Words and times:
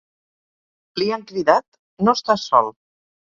Li 1.01 1.09
han 1.17 1.25
cridat 1.31 1.79
‘no 2.09 2.17
estàs 2.21 2.47
sol’. 2.55 2.73